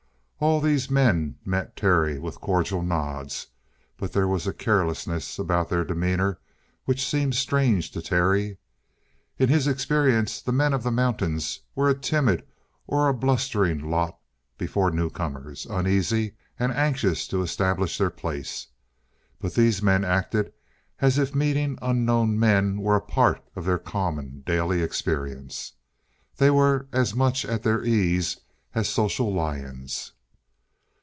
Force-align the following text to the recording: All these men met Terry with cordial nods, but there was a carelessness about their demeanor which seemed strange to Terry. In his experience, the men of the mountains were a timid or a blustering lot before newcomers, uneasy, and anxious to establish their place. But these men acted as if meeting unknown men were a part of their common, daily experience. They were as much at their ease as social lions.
All 0.43 0.59
these 0.59 0.89
men 0.89 1.35
met 1.45 1.75
Terry 1.75 2.17
with 2.17 2.41
cordial 2.41 2.81
nods, 2.81 3.45
but 3.95 4.11
there 4.11 4.27
was 4.27 4.47
a 4.47 4.53
carelessness 4.53 5.37
about 5.37 5.69
their 5.69 5.85
demeanor 5.85 6.39
which 6.85 7.07
seemed 7.07 7.35
strange 7.35 7.91
to 7.91 8.01
Terry. 8.01 8.57
In 9.37 9.49
his 9.49 9.67
experience, 9.67 10.41
the 10.41 10.51
men 10.51 10.73
of 10.73 10.81
the 10.81 10.89
mountains 10.89 11.59
were 11.75 11.89
a 11.91 11.93
timid 11.93 12.43
or 12.87 13.07
a 13.07 13.13
blustering 13.13 13.87
lot 13.91 14.17
before 14.57 14.89
newcomers, 14.89 15.67
uneasy, 15.67 16.33
and 16.57 16.71
anxious 16.73 17.27
to 17.27 17.43
establish 17.43 17.99
their 17.99 18.09
place. 18.09 18.65
But 19.39 19.53
these 19.53 19.83
men 19.83 20.03
acted 20.03 20.51
as 21.01 21.19
if 21.19 21.35
meeting 21.35 21.77
unknown 21.83 22.39
men 22.39 22.79
were 22.81 22.95
a 22.95 22.99
part 23.01 23.43
of 23.55 23.63
their 23.63 23.77
common, 23.77 24.41
daily 24.43 24.81
experience. 24.81 25.73
They 26.37 26.49
were 26.49 26.87
as 26.91 27.13
much 27.13 27.45
at 27.45 27.61
their 27.61 27.83
ease 27.85 28.37
as 28.73 28.89
social 28.89 29.31
lions. 29.31 30.13